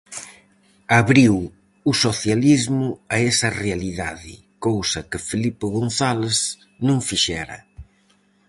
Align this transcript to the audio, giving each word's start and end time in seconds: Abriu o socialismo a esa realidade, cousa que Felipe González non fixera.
Abriu 1.01 1.35
o 1.91 1.93
socialismo 2.05 2.87
a 3.15 3.17
esa 3.31 3.49
realidade, 3.63 4.33
cousa 4.65 4.99
que 5.09 5.19
Felipe 5.29 5.65
González 5.77 6.37
non 6.87 6.99
fixera. 7.09 7.57